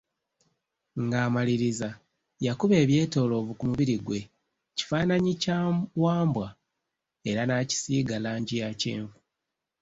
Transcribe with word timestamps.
Nga 1.03 1.17
amaliriza, 1.27 1.89
yakuba 2.45 2.75
ebyetoloovu 2.83 3.51
ku 3.55 3.63
mubiri 3.69 3.95
gwe 4.05 4.19
kifananyi 4.77 5.33
kya 5.43 5.57
Wambwa 6.03 6.47
era 7.29 7.41
naakisiiga 7.45 8.15
langi 8.23 8.55
ya 8.61 8.69
kyenvu. 8.79 9.17